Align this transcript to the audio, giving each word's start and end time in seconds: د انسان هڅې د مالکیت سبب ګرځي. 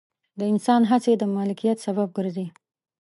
د 0.39 0.41
انسان 0.51 0.81
هڅې 0.91 1.13
د 1.17 1.23
مالکیت 1.35 1.77
سبب 1.85 2.07
ګرځي. 2.17 2.47